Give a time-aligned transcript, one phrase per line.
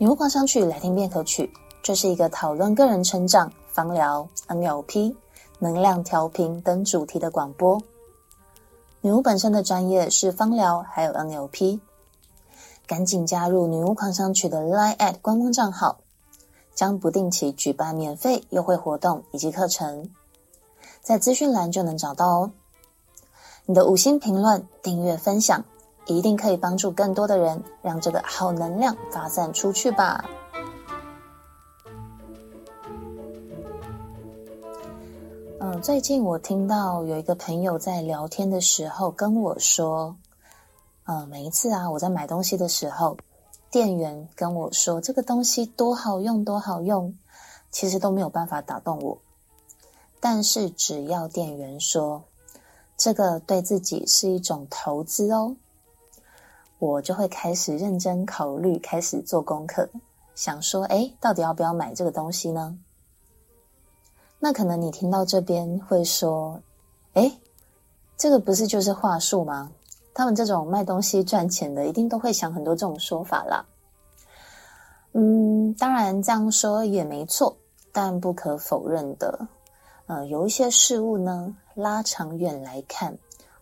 [0.00, 1.52] 女巫狂想曲来听便可取，
[1.82, 5.14] 这是一个讨论个人成长、芳疗、NLP、
[5.58, 7.78] 能量调频等主题的广播。
[9.02, 11.80] 女巫本身的专业是芳疗，还有 NLP。
[12.86, 15.98] 赶紧加入女巫狂想曲的 Line@ at 官方账号，
[16.74, 20.08] 将不定期举办免费优惠活动以及课程，
[21.02, 22.52] 在资讯栏就能找到哦。
[23.66, 25.62] 你的五星评论、订阅、分享。
[26.06, 30.24] 一定可以帮助更多的人，让这个好能量发散出去吧。
[35.60, 40.16] 嗯，最近我听到有一个朋友在聊天的时候跟我说，
[41.04, 43.16] 呃，每一次啊，我在买东西的时候，
[43.70, 47.14] 店员跟我说这个东西多好用，多好用，
[47.70, 49.18] 其实都没有办法打动我。
[50.18, 52.24] 但是只要店员说
[52.96, 55.56] 这个对自己是一种投资哦。
[56.80, 59.86] 我就会开始认真考虑，开始做功课，
[60.34, 62.76] 想说，诶，到底要不要买这个东西呢？
[64.38, 66.58] 那可能你听到这边会说，
[67.12, 67.38] 诶，
[68.16, 69.70] 这个不是就是话术吗？
[70.14, 73.62] 他们这种卖东西赚钱的，一定都会想很多这种说法啦。
[75.12, 77.54] 嗯，当然这样说也没错，
[77.92, 79.46] 但不可否认的，
[80.06, 83.14] 呃，有一些事物呢，拉长远来看，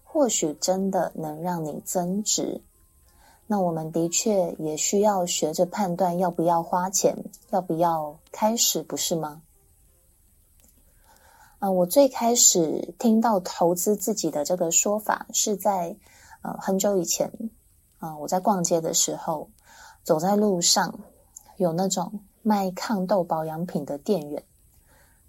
[0.05, 2.61] 或许真的能让你增值。
[3.51, 7.17] 那我们的确也需要学着判断要不要花钱，
[7.49, 9.41] 要不要开始，不是吗？
[11.61, 15.97] 呃，我最开始听到投资自己的这个说法是在
[16.43, 17.33] 呃很久以前，
[18.01, 19.49] 啊、我在逛街的时候，
[20.03, 21.01] 走在路上，
[21.57, 24.45] 有那种卖抗痘保养品的店员，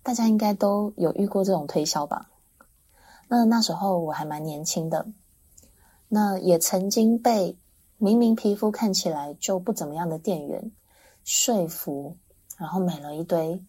[0.03, 2.29] 大家应该都有遇过这种推销吧？
[3.29, 5.07] 那那时候我还蛮年轻的，
[6.09, 7.55] 那也曾经被。
[8.01, 10.71] 明明皮肤看起来就不怎么样的店员
[11.25, 12.15] 说服，
[12.57, 13.61] 然后买了一堆，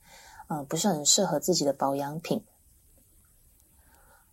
[0.47, 2.41] 呃，不是很适合自己的保养品。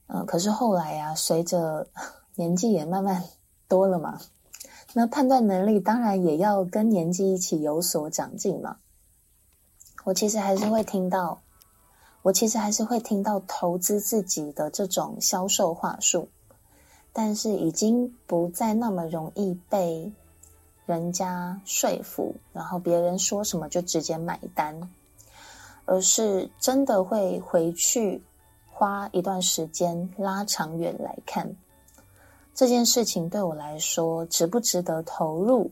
[0.05, 1.87] 呃，可是后来呀，随着
[2.35, 3.23] 年纪也慢慢
[3.67, 4.21] 多了嘛，
[4.93, 8.77] 那判断能力当然也要跟年纪一起有所长进嘛。
[10.03, 11.41] 我其实还是会听到，
[12.21, 16.29] 我其实还是会听到投资自己的这种销售话术。
[17.19, 20.13] 但是已经不再那么容易被
[20.85, 24.79] 人家说服，然后别人说什么就直接买单，
[25.85, 28.21] 而是真的会回去
[28.69, 31.55] 花一段时间拉长远来看
[32.53, 35.71] 这件事情对我来说值不值得投入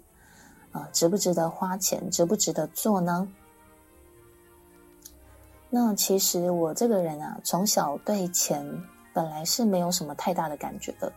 [0.71, 0.89] 啊、呃？
[0.93, 2.09] 值不值得花钱？
[2.09, 3.27] 值不值得做呢？
[5.69, 8.65] 那其实我这个人啊，从小对钱
[9.13, 11.13] 本来是没有什么太大的感觉的。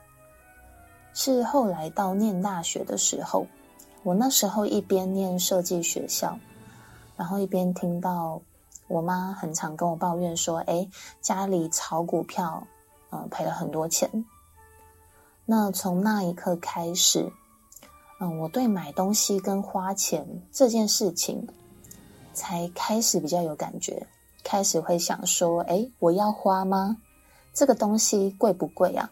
[1.14, 3.46] 是后来到念大学的时候，
[4.02, 6.38] 我那时候一边念设计学校，
[7.16, 8.40] 然后一边听到
[8.86, 10.88] 我妈很常跟我抱怨说：“哎，
[11.20, 12.66] 家里炒股票，
[13.10, 14.24] 嗯、赔了很多钱。”
[15.44, 17.30] 那从那一刻开始，
[18.20, 21.46] 嗯，我对买东西跟花钱这件事情
[22.32, 24.06] 才开始比较有感觉，
[24.44, 26.96] 开始会想说：“哎，我要花吗？
[27.52, 29.10] 这个东西贵不贵啊？”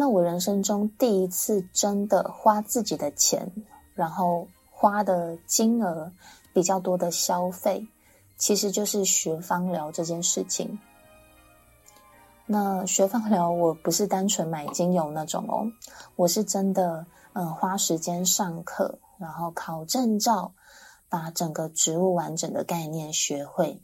[0.00, 3.50] 那我人生中第一次真的花自己的钱，
[3.94, 6.12] 然后花的金额
[6.54, 7.84] 比较多的消费，
[8.36, 10.78] 其实就是学芳疗这件事情。
[12.46, 15.66] 那学芳疗，我不是单纯买精油那种哦，
[16.14, 20.52] 我是真的，嗯，花时间上课，然后考证照，
[21.08, 23.82] 把整个植物完整的概念学会。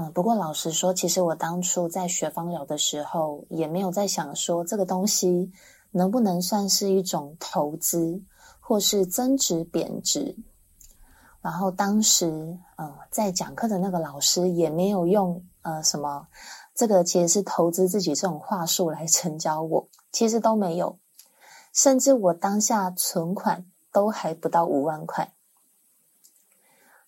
[0.00, 5.50] 嗯，不过老实说，其实我当初在学芳疗的时候，也没有在想说这个东西
[5.90, 8.22] 能不能算是一种投资，
[8.60, 10.36] 或是增值贬值。
[11.40, 12.28] 然后当时，
[12.76, 16.28] 嗯，在讲课的那个老师也没有用呃什么
[16.76, 20.96] 这个其实是投资自己这种话术来成交我，其实都没有，
[21.72, 25.32] 甚至我当下存款都还不到五万块。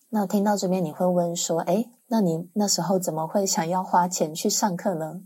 [0.09, 5.21] 那听到这边，你会问说：“诶，那你那时候怎么会想要花钱去上课呢？”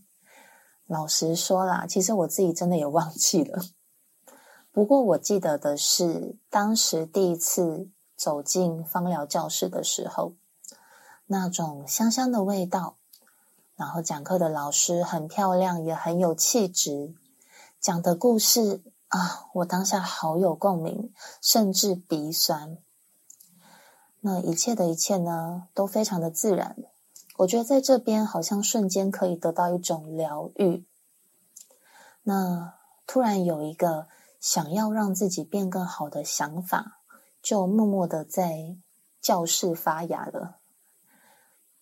[0.86, 3.64] 老实说啦，其实我自己真的也忘记了。
[4.72, 10.36] 不过我记得的是，当时第一次走进芳疗教室的时候，
[11.26, 12.98] 那种香香的味道，
[13.76, 17.16] 然后讲课的老师很漂亮，也很有气质，
[17.80, 21.12] 讲的故事啊，我当下好有共鸣，
[21.42, 22.78] 甚至鼻酸。
[24.28, 26.76] 那一切的一切呢，都非常的自然。
[27.38, 30.84] 我觉得在这边好像瞬间可以得到一种疗愈。
[32.24, 32.74] 那
[33.06, 34.08] 突然有一个
[34.40, 37.02] 想要让自己变更好的想法，
[37.40, 38.76] 就默默的在
[39.22, 40.58] 教室发芽了。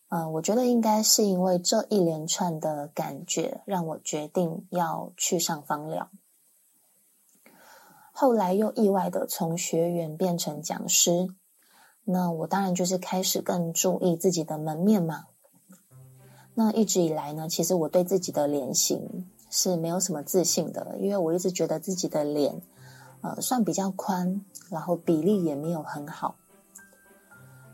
[0.09, 6.09] 嗯、我觉得应该是因为这一连串的感觉，让我决定要去上芳疗。
[8.11, 11.29] 后来又意外的从学员变成讲师，
[12.05, 15.25] 那我当然就是开始更注意自己的门面嘛。
[16.55, 22.61] 那一直以来呢，其实我对自己的脸型是没有什么自信的，因为我一直觉得自己的脸。
[23.21, 26.35] 呃，算比较宽，然后比例也没有很好。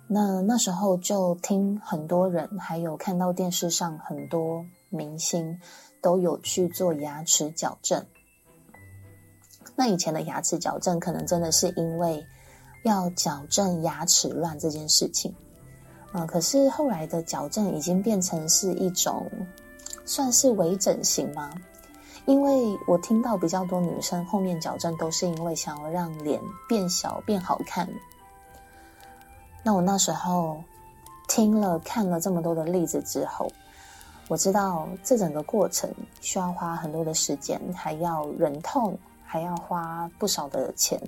[0.07, 5.59] 那那时候就听很多人，还有看到电视上很多明星
[6.03, 8.05] 都有去做牙齿矫正。
[9.75, 12.23] 那以前的牙齿矫正，可能真的是因为
[12.83, 15.33] 要矫正牙齿乱这件事情。
[16.11, 19.29] 呃，可是后来的矫正已经变成是一种，
[20.05, 21.51] 算是微整形吗？
[22.25, 27.89] 因为我听到比较多女生后面矫正都是因为想要让脸变小变好看。
[29.63, 30.63] 那我那时候
[31.27, 33.51] 听了看了这么多的例子之后，
[34.27, 35.89] 我知道这整个过程
[36.21, 40.99] 需要花很多的时间，还要忍痛，还要花不少的钱。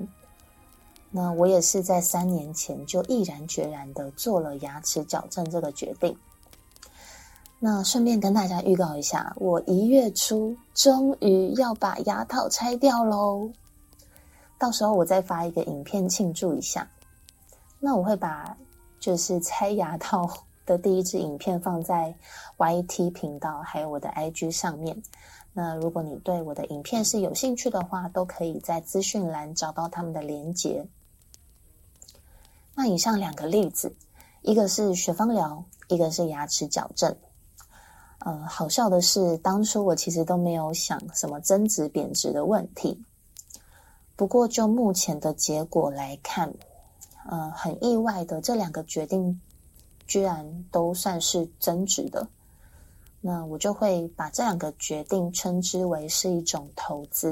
[1.12, 6.18] 那我也是在三年前就毅然决然的做了牙齿矫正这个决定。
[7.60, 13.52] 那顺便跟大家预告一下，我一月初终于要把牙套拆掉喽！
[14.58, 16.90] 到时候我再发一个影片庆祝一下。
[17.80, 18.57] 那我会把
[19.00, 20.28] 就是拆牙套
[20.66, 22.16] 的第一支影片放在
[22.57, 25.00] YT 频道，还有我的 IG 上面。
[25.54, 30.88] 那如果你对我的影片是有兴趣的话，都可以在资讯栏找到他们的连结。
[32.73, 33.94] 那以上两个例子，
[34.41, 37.15] 一个是学芳疗，一个是牙齿矫正。
[38.19, 43.03] 呃，好笑的是，当初我其实都没有想什么增值贬值的问题。
[44.15, 46.53] 不过，就目前的结果来看，
[47.27, 49.41] 呃，很意外的，这两个决定
[50.06, 52.27] 居然都算是增值的。
[53.19, 57.31] 那我就会把这两个决定称之为是一种投资。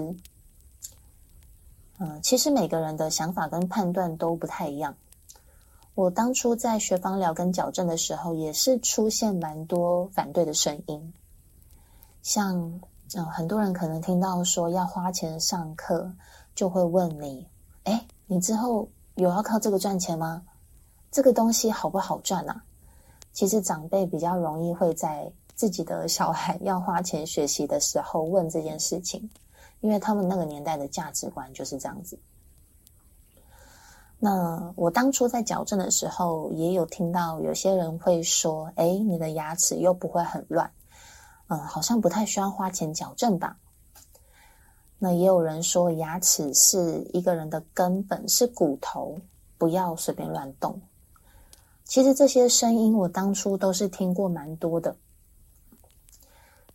[2.00, 4.95] 嗯、呃，其实每个人的想法跟判断都不太一样。
[6.00, 11.13] 我当初在学芳疗跟矫正的时候，也是出现蛮多反对的声音，
[12.22, 12.80] 像
[13.16, 16.10] 嗯、很多人可能听到说要花钱上课，
[16.56, 17.46] 就会问你，
[17.84, 20.42] 哎，你之后有要靠这个赚钱吗？
[21.12, 22.63] 这个东西好不好赚啊？
[23.34, 29.30] 其实长辈比较容易会在自己的小孩 要花钱学习的时候问这件事情，
[29.81, 32.18] 因为他们那个年代的价值观就是这样子。
[34.21, 40.69] 那我当初在矫正的时候，也有听到有些人会说：“哎，你的牙齿又不会很乱，
[41.48, 43.57] 嗯，好像不太需要花钱矫正吧？”
[45.00, 49.18] 那也有人说，牙齿是一个人的根本，是骨头，
[49.57, 50.81] 不要随便乱动。
[51.86, 54.98] 其实这些声音我当初都是听过蛮多的。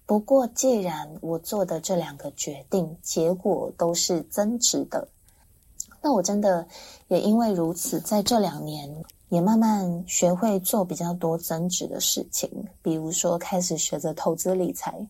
[0.07, 5.07] 不过，既然我做的这两个决定，结果都是增值的。
[6.05, 6.69] 那我真的
[7.09, 8.95] 也因为如此，在这两年
[9.31, 12.51] 也慢慢学会做比较多增值的事情，
[12.83, 15.09] 比如说开始学着投资理财，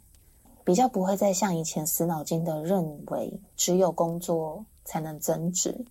[0.63, 5.85] 比较不会再像以前死脑筋的认为只有工作才能增值。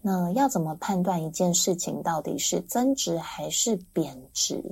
[0.00, 4.64] 那要怎么判断一件事情到底是增值还是贬值？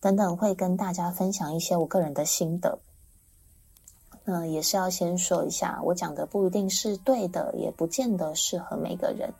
[0.00, 2.76] 等等，会跟大家分享一些我个人的心得。
[4.24, 9.32] 嗯，也是要先说一下，我讲的不一定是对的，也不见得适合每个人。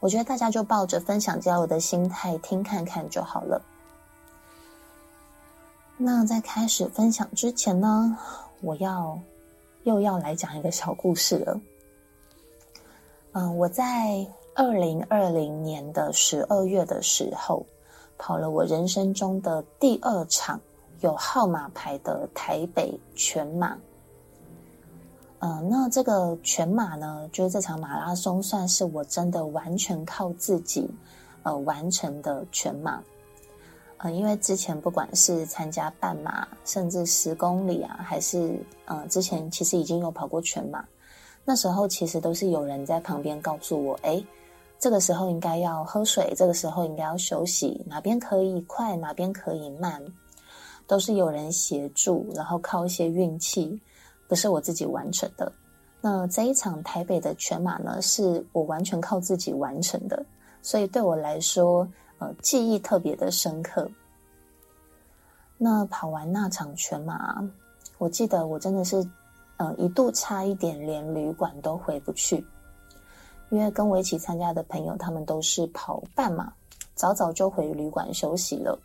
[0.00, 3.62] 我觉得大家就抱着分享交流的心态听看看就好了。
[5.96, 8.16] 那在开始分享之前呢，
[8.60, 9.16] 我要
[9.84, 11.60] 又要来讲一个小故事了。
[13.32, 17.64] 嗯，我在二零二零年的十二月的时候，
[18.18, 20.60] 跑了我人生中的第二场。
[21.00, 23.76] 有号码牌的台北全马，
[25.40, 30.88] 那这个全马呢，就是这场马拉松，算是我真的完全靠自己，
[31.42, 33.02] 呃，完成的全马。
[33.96, 40.84] 呃，因为之前不管是参加半马，甚至十公里啊，还是呃，之前其实已经有跑过全马，
[41.44, 44.24] 那时候其实都是有人在旁边告诉我，诶，
[44.78, 50.02] 这个时候应该要喝水，这个时候应该要休息，哪边可以快，哪边可以慢。
[50.90, 53.80] 都是有人协助，然后靠一些运气，
[54.26, 55.52] 不是我自己完成的。
[56.00, 60.20] 那这一场台北的全马呢，是我完全靠自己完成的，
[60.62, 61.86] 所以对我来说，
[62.18, 63.88] 呃，记忆特别的深刻。
[65.56, 67.40] 那跑完那场全马，
[67.98, 69.08] 我记得我真的是，
[69.58, 72.44] 呃，一度差一点连旅馆都回不去，
[73.50, 76.52] 因为跟我一起参加的朋友，他们都是跑半马，
[76.96, 78.76] 早早就回旅馆休息了。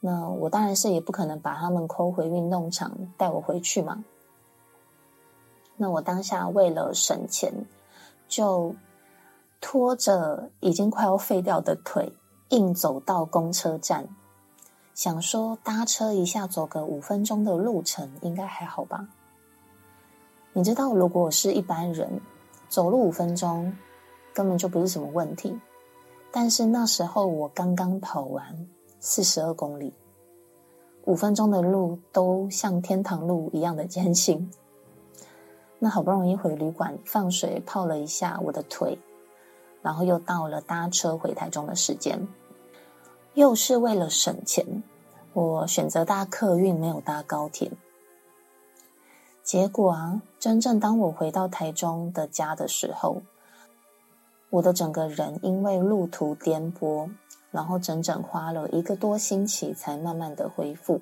[0.00, 4.04] 那我当然是也不可能把他们抠回运动场带我回去嘛。
[5.76, 7.52] 那我当下为了省钱，
[8.28, 8.74] 就
[9.60, 12.12] 拖着已经快要废掉的腿，
[12.50, 14.08] 硬走到公车站，
[14.94, 19.08] 想说搭车一下走个五分钟的路程应该还好吧。
[20.52, 22.20] 你知道，如果我是一般人，
[22.68, 23.76] 走路五分钟
[24.32, 25.58] 根本就不是什么问题。
[26.30, 28.68] 但是那时候我刚刚跑完
[29.00, 29.94] 四十二公里，
[31.04, 34.50] 五分钟的路都像天堂路一样的艰辛。
[35.78, 38.98] 那好不容易回旅馆放水泡了一下我的腿，
[39.82, 42.26] 然后又到了搭车回台中的时间，
[43.34, 44.82] 又是为了省钱，
[45.32, 47.70] 我选择搭客运，没有搭高铁。
[49.44, 53.22] 结果啊，真正当我回到台中的家的时候，
[54.50, 57.08] 我的整个人因为路途颠簸，
[57.50, 61.00] 然后整整花了一个多星期才慢慢的恢复。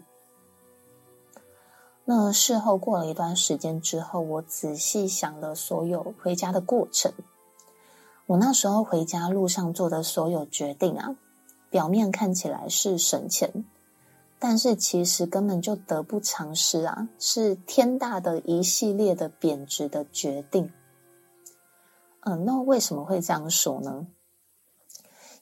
[2.04, 7.12] 那事后过了一段时间之后，我仔细想了所有回家的过程。
[8.26, 11.16] 我那时候回家路上做的所有决定啊，
[11.68, 13.64] 表面看起来是省钱，
[14.38, 20.72] 但是其实根本就得不偿失啊，是天大的一系列的贬值的决定。
[22.20, 24.06] 嗯，那为什么会这样说呢？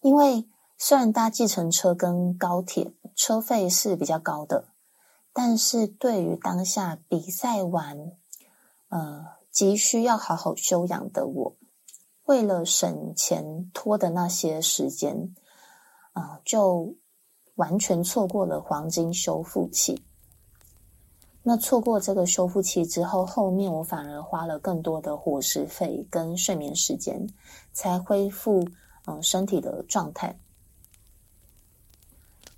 [0.00, 0.46] 因为
[0.76, 4.68] 虽然搭计程车跟高铁车费是比较高的。
[5.36, 8.12] 但是对于当下比赛完，
[8.88, 11.56] 呃，急需要好好休养的我，
[12.26, 15.34] 为了省钱拖的那些时间，
[16.12, 16.94] 啊、就
[17.56, 20.04] 完全错过了黄金修复期。
[21.42, 27.26] 那错过这个修复期之后，后面我反而花了更多的伙食费跟睡眠时间，
[27.72, 28.64] 才恢复
[29.06, 30.38] 嗯、身体的状态。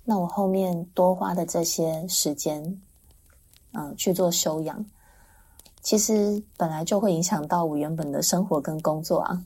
[0.09, 2.81] 那我后面多花的这些时间，
[3.73, 4.85] 嗯，去做修养，
[5.81, 9.43] 其实本来就会影响到我原本的生活跟工作啊。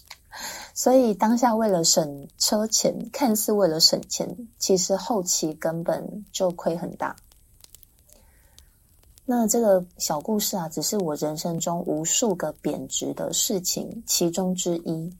[0.72, 7.14] 所以当下为了省车钱，看似为了省钱，其实后期根本就亏很大。
[9.26, 15.14] 那这个小故事啊，只是我人生中无数个贬值的事情其中之一。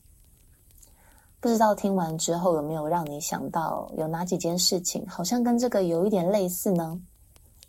[1.40, 7.00] 不知道听完之后有没有让你想到有哪几件事情好像跟这个有一点类似呢？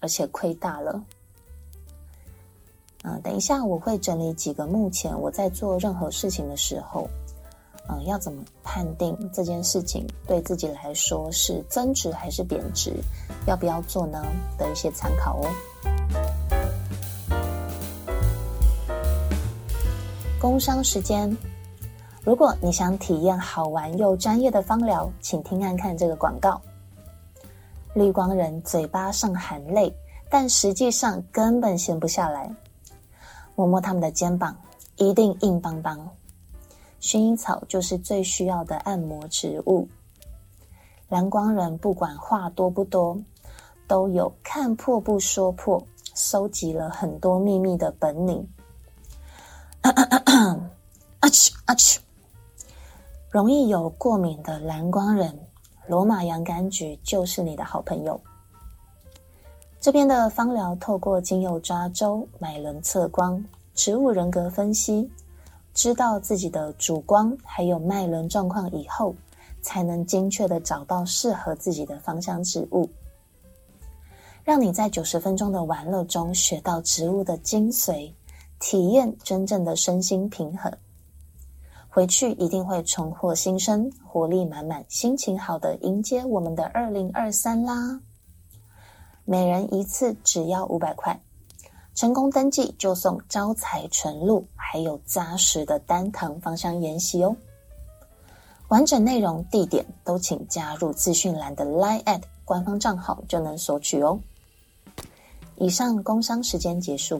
[0.01, 1.01] 而且亏大了。
[3.03, 7.07] 嗯，等一下我会整理几个目前我在做任何事情的时候，
[7.87, 12.93] 嗯，要怎么判定这件事情对自己来说是增值还是贬值，
[13.47, 14.21] 要不要做呢？
[14.57, 15.47] 的一些参考哦。
[20.41, 21.33] 工商时间。
[22.23, 26.61] 如果你想体验好玩又专业的芳疗，请听看看这个广告。
[27.95, 29.91] 绿光人嘴巴上含泪，
[30.29, 32.49] 但实际上根本闲不下来。
[33.55, 34.55] 摸摸他们的肩膀，
[34.97, 36.07] 一定硬邦邦。
[37.01, 39.87] 薰衣草就是最需要的按摩植物。
[41.09, 43.19] 蓝光人不管话多不多，
[43.87, 48.47] 都有看破不说破，收集了很多秘密的本领。
[49.81, 49.91] 啊
[51.27, 51.97] 嚏啊嚏！
[53.31, 55.33] 容易有过敏的蓝光人，
[55.87, 58.19] 罗马洋甘菊就是你的好朋友。
[59.79, 63.41] 这边的芳疗透过精油抓周、脉轮测光、
[63.73, 65.09] 植物人格分析，
[65.73, 69.15] 知道自己的主光还有脉轮状况以后，
[69.61, 72.89] 才能精确的找到适合自己的芳香植物，
[74.43, 78.11] 让你在九十分钟的玩乐中学到植物的精髓，
[78.59, 80.69] 体验真正的身心平衡。
[81.93, 87.99] 回去一定会重获新生，活力满满，心情好的迎接我们的二零二三啦！
[89.25, 91.19] 每人一次只要五百块，
[91.93, 97.35] 成功登记就送招财纯露，还有扎实的单堂芳香研习哦。
[98.69, 104.17] 完整内容、地点都请加入资讯栏的 Line@ 官方账号就能索取哦。
[105.57, 107.19] 以上工商时间结束。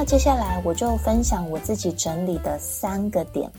[0.00, 3.52] 那接下来我就分享我自己整理的三个点，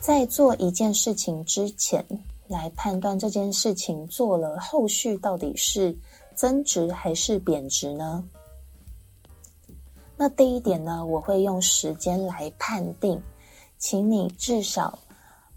[0.00, 2.04] 在做一件事情之前，
[2.48, 5.96] 来判断这件事情做了后续到底是
[6.34, 8.24] 增值还是贬值呢？
[10.16, 13.22] 那第一点呢，我会用时间来判定，
[13.78, 14.98] 请你至少，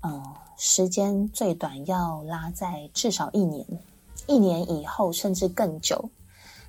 [0.03, 0.23] 嗯，
[0.55, 3.65] 时间最短要拉在至少一年，
[4.27, 6.07] 一年以后甚至更久。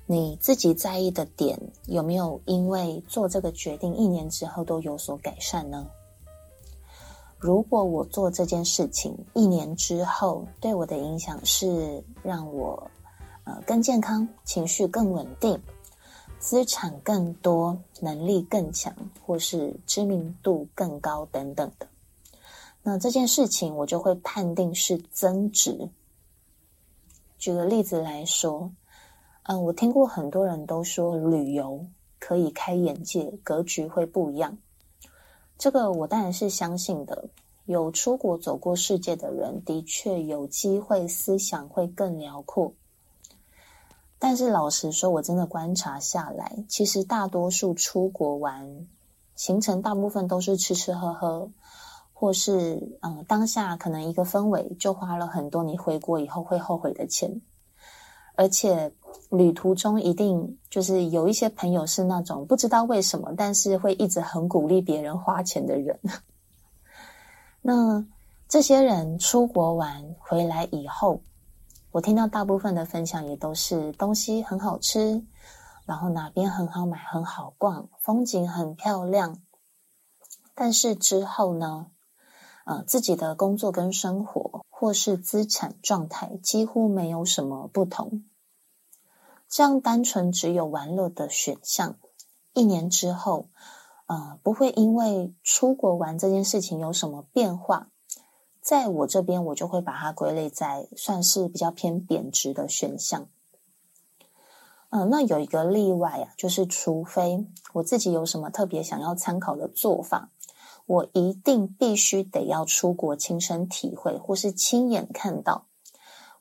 [0.09, 5.85] 你自己在意的点有没有因为做这个决定一年之后都有所改善呢？
[7.37, 12.89] 如果我做这件事情一年之后对我的影响是让我
[13.43, 15.61] 呃更健康、情绪更稳定、
[16.39, 18.95] 资产更多、能力更强，
[19.25, 21.85] 或是知名度更高等等的，
[22.81, 25.89] 那这件事情我就会判定是增值。
[27.37, 28.71] 举个例子来说，
[29.49, 31.85] 嗯，我听过很多人都说旅游
[32.19, 34.57] 可以开眼界，格局会不一样。
[35.57, 37.29] 这个我当然是相信的。
[37.65, 42.73] 有出国走过世界的人，的确有机会思想会更辽阔。
[44.19, 48.87] 但是老实说，我真的观察下来，其实大多数出国玩
[49.35, 51.49] 行程，大部分都是吃吃喝喝，
[52.13, 57.41] 或是嗯，当下可能一个氛围就花了很多你回国以后会后悔的钱。
[58.37, 58.93] 而且
[59.31, 65.99] 旅途中一定就是有一些朋友是那种不知道为什么，但是会一直很鼓励别人花钱的人。
[67.61, 68.05] 那
[68.47, 71.19] 这些人出国玩回来以后，
[71.91, 75.25] 我听到大部分的分享也都是东西很好吃，
[75.85, 79.41] 然后哪边很好买、很好逛，风景很漂亮。
[80.55, 81.87] 但是之后呢，
[82.67, 88.25] 呃，自己的工作跟生活或是资产状态几乎没有什么不同。
[89.47, 91.95] 这样单纯只有玩乐的选项，
[92.53, 93.47] 一年之后。
[94.09, 97.89] 呃，不会因为出国玩这件事情有什么变化，
[98.61, 103.27] 在我这边我就会把它归类在算是比较偏贬值的选项。
[104.91, 110.31] 嗯、那有一个例外啊，就是除非我自己有什么特别想要参考的做法，
[110.87, 115.67] 我一定必须得要出国亲身体会或是亲眼看到，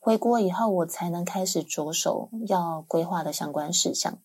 [0.00, 4.18] 回国以后我才能开始着手要规划的相关事项。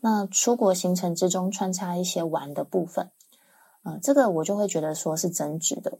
[0.00, 3.10] 那出国行程之中穿插一些玩的部分，
[3.84, 5.98] 嗯、这个我就会觉得说是增值的。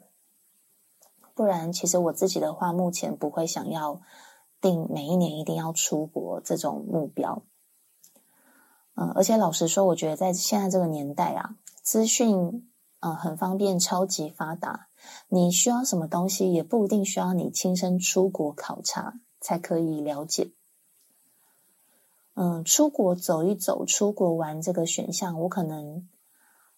[1.35, 4.01] 不然，其实我自己的话，目前不会想要
[4.61, 7.43] 定每一年一定要出国这种目标。
[8.95, 12.67] 嗯、而且老实说，我觉得在现在这个年代啊，资讯、
[13.03, 14.87] 呃、很方便，超级发达，
[15.29, 20.53] 你需要什么东西也不一定需要你亲身出国考察才可以了解。
[22.35, 26.09] 嗯，出国走一走，出国玩这个选项，我可能，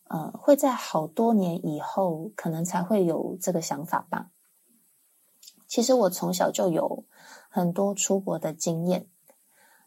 [0.08, 4.30] 呃，会在好多年以后，可能才会有这个想法吧。
[5.68, 7.04] 其实我从小就有
[7.50, 9.06] 很多出国的经验。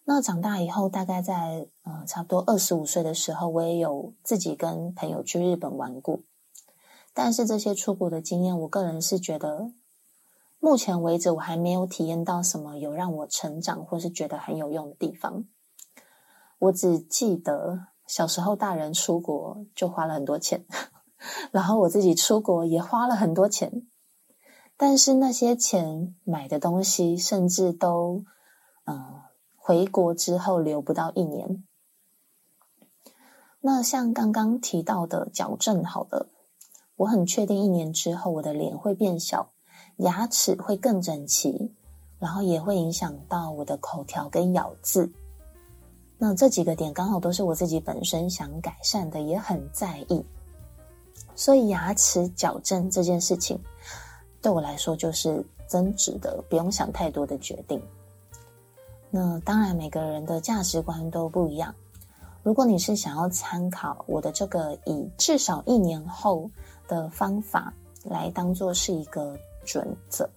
[0.06, 6.20] 那长大以后，大概在嗯、差不多二十五岁的时候，我也有自己跟朋友去日本玩过。
[7.20, 9.72] 但是这些出国的经验，我个人是觉得，
[10.60, 15.46] 目前为止我还没有体验到什么有让我成长或是觉得很有用的地方。
[16.60, 20.64] 我只记得小时候大人出国就花了很多钱，
[21.50, 23.88] 然后我自己出国也花了很多钱，
[24.78, 28.26] 但是那些钱买的东西甚至都，
[28.86, 29.22] 嗯，
[29.56, 31.64] 回国之后留不到一年。
[33.62, 36.30] 那像刚刚提到的矫正，好的，
[36.98, 39.52] 我很确定一年之后我的脸会变小，
[39.98, 41.72] 牙齿会更整齐，
[42.20, 45.10] 然后也会影响到我的口条跟咬字。
[46.18, 50.26] 那这几个点刚好都是我自己本身想改善的，也很在意，
[51.36, 53.60] 所以牙齿矫正这件事情
[54.42, 57.80] 对我来说就是增值的，不用想太多的决定。
[59.12, 61.74] 那当然，每个人的价值观都不一样。
[62.42, 66.50] 如果你是想要参考我的这个以至少一年后
[66.88, 67.74] 的方法
[68.04, 70.30] 来当做是一个准则，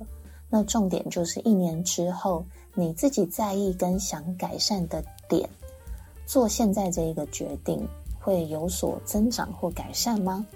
[0.48, 5.48] 那重点就是一年之后你自己在意跟想改善的点。
[6.26, 7.86] 做现在这一个决定
[8.20, 10.46] 会有所增长或改善吗？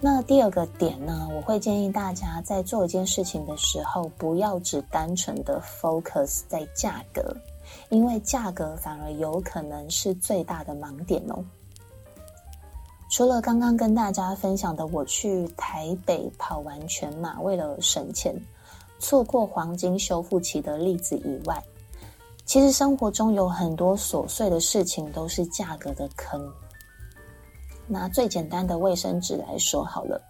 [0.00, 7.36] 那第二个点呢，我会建议大家在做一件事情的时候，不要只单纯的 focus 在价格，
[7.90, 11.44] 因为价格反而有可能是最大的盲点哦。
[13.10, 18.34] 除了刚刚跟大家分享的，我去台北跑完全马，为了省钱。
[19.00, 21.62] 错过黄金修复期的例子以外，
[22.44, 26.52] 其实生活中有很多琐碎的事情都是价格的坑。
[27.86, 30.20] 拿最简单的卫生纸来说好了，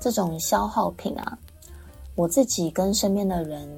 [0.00, 1.36] 这种消耗品啊，
[2.14, 3.68] 我自己跟身边的人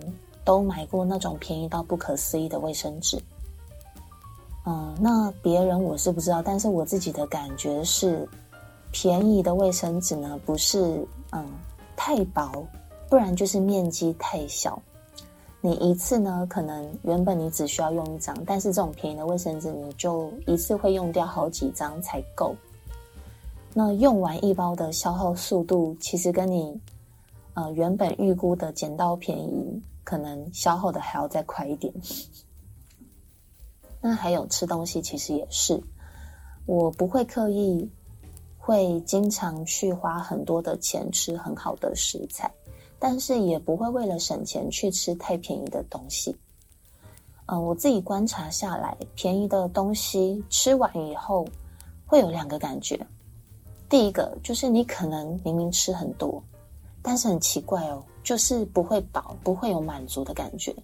[0.47, 3.21] 都买过那种便宜到不可思议的卫生纸。
[4.65, 8.27] 嗯，那别人我是不知道，但是我自己的感觉是，
[8.91, 11.45] 便宜的卫生纸呢，不是嗯
[11.95, 12.67] 太薄。
[13.09, 14.83] 不然就是面积太小，
[15.61, 22.53] 你一次呢，可能原本你只需要用一张，但是这种便宜的卫生纸，你就一次会用掉好几张才够。
[23.73, 26.77] 那用完一包的消耗速度，其实跟你
[27.55, 31.93] 呃原本预估的捡到便宜，可能消耗的还要再快一点。
[34.01, 35.83] 那还有吃东西，其实也是，
[36.65, 37.91] 我不会刻意
[38.57, 42.49] 会经常去花很多的钱吃很好的食材。
[42.99, 46.35] 但是也不会为了省钱去吃太便宜的东西。
[47.47, 51.47] 嗯，我自己观察下来，便宜的东西吃完以后
[52.07, 52.99] 会有两个感觉。
[53.89, 56.43] 第一个就是你可能明明吃很多，
[57.03, 60.75] 但是很奇怪哦，就是不会饱，不会有满足的感觉。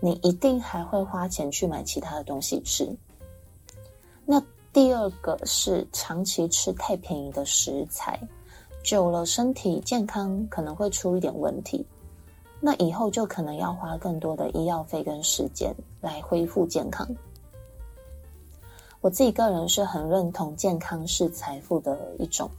[0.00, 2.86] 你一定还会花钱去买其他的东西吃。
[4.26, 4.38] 那
[4.70, 8.20] 第二个是长期吃太便宜的食材。
[8.84, 11.86] 久了，身体健康可能会出一点问题，
[12.60, 17.08] 那以后就可能要花更多的医药费跟时间来恢复健康。
[19.00, 22.50] 我自己个人是很认同健康是财富的一种，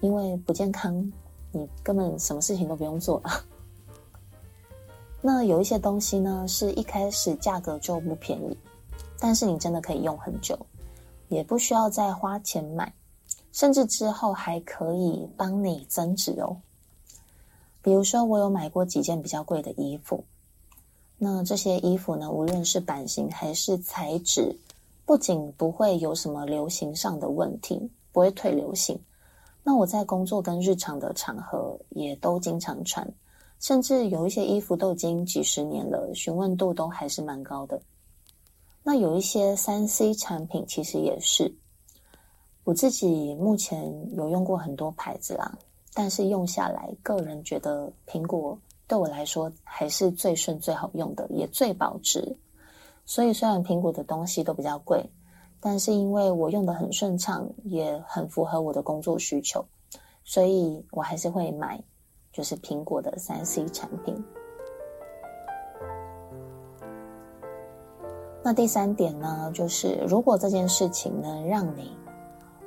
[0.00, 1.12] 因为不健康，
[1.52, 3.44] 你根本什么事情都不用做了。
[5.20, 8.56] 那有一些东西呢，是一开始价格就不便宜，
[9.18, 10.58] 但是你真的可以用很久，
[11.28, 12.92] 也不需要再花钱买。
[13.50, 16.56] 甚至之后还可以帮你增值哦。
[17.82, 20.22] 比如说，我有买过几件比较贵的衣服，
[21.16, 24.54] 那这些衣服呢，无论是版型还是材质，
[25.04, 28.96] 不仅不会有什么流行上的问题，不会退流行。
[29.64, 33.10] 那我在工作跟日常的场合也都经常穿，
[33.60, 37.80] 甚至有一些衣服都已经几十年了，询问度都还是蛮高的。
[38.82, 41.52] 那有一些三 C 产品其实也是。
[42.64, 45.58] 我自己目前有用过很多牌子啦，
[45.94, 52.36] 但是用下来，个人觉得苹果对我来说还是最顺、最好用的，也最保值。
[53.06, 55.02] 所以虽然苹果的东西都比较贵，
[55.60, 59.64] 但是因为我用的很顺畅，也很符合我的工作需求，
[60.24, 61.82] 所以我还是会买，
[62.38, 64.24] 就是苹果的三 C 产品。
[68.44, 71.98] 那第三点呢，就是如果这件事情能让你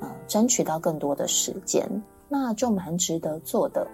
[0.01, 1.89] 嗯，争取到更多的时间，
[2.27, 3.87] 那就蛮值得做的。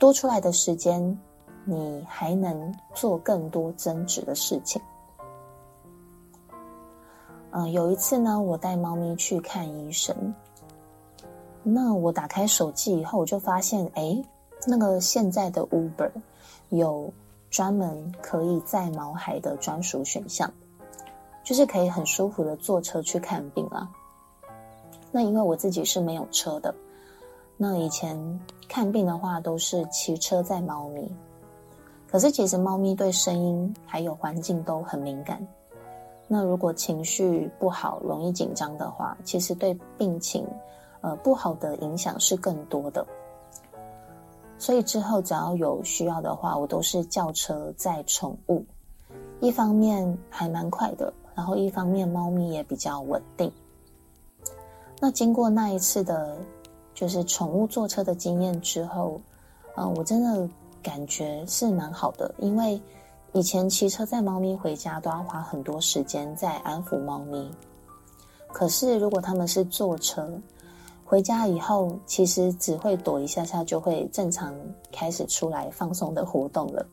[0.00, 1.16] 多出来的时间，
[1.64, 4.82] 你还能做更多增值的事情。
[7.52, 10.34] 嗯，有一次呢，我带猫咪去看医生，
[11.62, 14.20] 那我打开手机以后，我就发现，诶，
[14.70, 16.10] 那个现在的 Uber
[16.68, 17.10] 有
[17.48, 20.52] 专门可以载毛孩的专属选项，
[21.42, 23.88] 就是可以很舒服的坐车去看病啊。
[25.10, 26.74] 那因为我自己是没有车的，
[27.56, 28.14] 那以前
[28.68, 31.10] 看病的话都是骑车载猫咪，
[32.06, 35.40] 可是其实猫咪对声音还有环境都很敏感。
[36.26, 40.46] 那如果情绪不好、容易紧张的话，其实对病情
[41.00, 43.06] 呃不好的影响是更多的。
[44.58, 48.64] 所以之后只要有需要的话，我都是叫车载宠物，
[49.40, 53.50] 一方面还蛮快的，然后一方面猫咪也比较稳定。
[55.00, 56.36] 那经过那一次的，
[56.92, 59.20] 就是宠物坐车的经验之后，
[59.76, 60.48] 嗯，我真的
[60.82, 62.34] 感觉是蛮好的。
[62.38, 62.82] 因为
[63.32, 67.48] 以前骑车载猫咪回家都要花很多时间在安抚猫咪，
[68.48, 70.28] 可是如果他们是坐车
[71.08, 74.54] 回家以后，其实只会躲一下下，就会正常
[74.92, 76.86] 开始出来放松的活动了。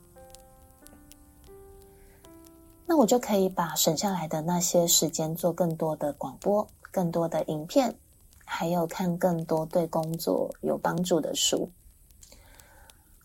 [2.85, 6.65] 那我就可以把省下来的那些时间做更多的广播。
[6.91, 7.93] 更多的影片，
[8.45, 11.69] 还有看更多对工作有帮助的书。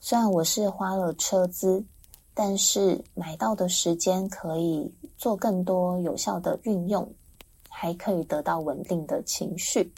[0.00, 1.85] 虽然我是花了车资，
[2.35, 7.09] 但是买到的时间可以做更多有效的运用，
[7.68, 9.88] 还可以得到稳定的情绪。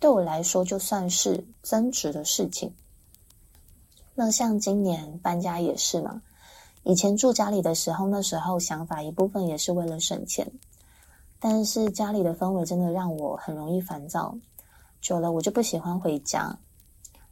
[0.00, 2.72] 对我来说，就算是增值的事情。
[4.14, 6.22] 那像今年搬家也是嘛，
[6.84, 10.50] 以前住家里的时候，那时候想法一部分也是为了省钱。
[11.40, 14.36] 但是家里的氛围真的让我很容易烦躁，
[15.00, 16.58] 久了我就不喜欢回家。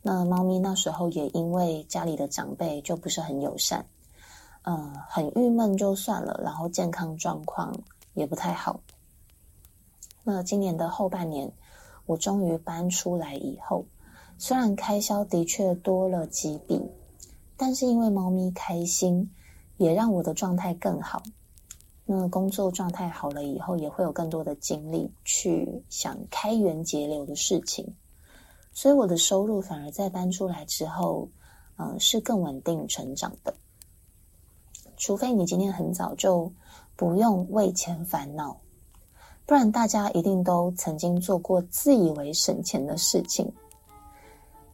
[0.00, 3.84] 那猫咪那时候也因为家里的长辈就不是很友善，
[4.62, 7.76] 嗯，很郁闷就算了，然后健康状况
[8.14, 8.78] 也不太好。
[10.22, 11.50] 那今年的后半年，
[12.06, 13.84] 我终于搬出来以后，
[14.38, 16.80] 虽然开销的确多了几笔，
[17.56, 19.30] 但是因为猫咪开心，
[19.76, 21.22] 也让我的状态更好。
[22.04, 27.94] 那工作状态好了以后，也会有更多的精力去想开源节流的事情，
[28.72, 31.28] 所以我的收入反而在搬出来之后，
[31.78, 33.52] 嗯，是更稳定成长的。
[34.96, 36.52] 除非你今天很早就
[36.94, 38.56] 不用为钱烦恼，
[39.46, 43.50] 不然大家一定都曾经做过自以为省钱的事情。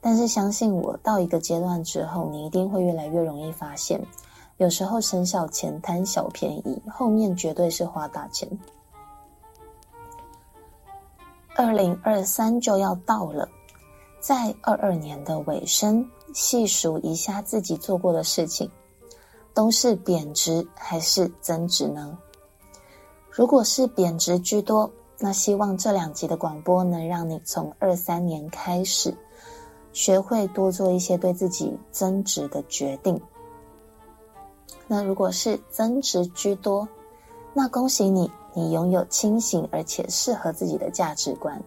[0.00, 4.00] 但是相信我，到一个阶段之后，你一定会越来越容易发现，
[4.56, 8.48] 有时候省小钱、贪小便宜，后面绝对是花大钱。
[11.54, 13.46] 二零二三就要到了，
[14.20, 16.04] 在二二年的尾声，
[16.34, 18.68] 细数一下自己做过的事情，
[19.52, 22.18] 都是贬值还是增值呢？
[23.34, 29.14] 如果是贬值居多，那希望这两集的广播能让你从二三年开始。
[29.94, 33.20] 学会多做一些对自己增值的决定。
[34.86, 36.88] 那如果是增值居多，
[37.54, 41.62] 那恭喜你，你拥有清醒而且适合自己的价值观。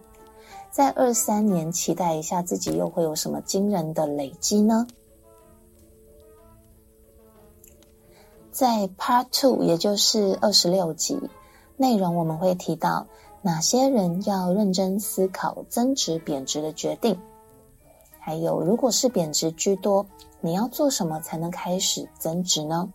[0.70, 4.86] 在二三年，期待一下自己又会有什么惊人的累积呢？
[8.50, 11.20] 在 Part Two，也就是二十六集
[11.76, 13.06] 内容，我们会提到
[13.42, 17.18] 哪些人要认真思考增值贬值的决定。
[18.18, 20.04] 还有，如果是贬值居多，
[20.40, 22.88] 你要做什么才能开始增值呢？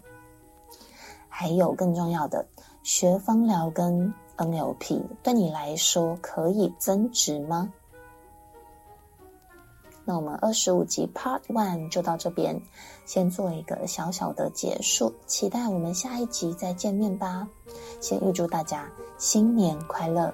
[1.30, 2.46] 还有更重要的，
[2.84, 7.72] 学芳疗跟 NLP 对你来说可以增值吗？
[10.04, 12.60] 那我们二十五集 Part One 就到这边，
[13.06, 17.48] 先做一个小小的结束，期待我们下一集再见面吧。
[18.00, 20.34] 先预祝大家新年快乐！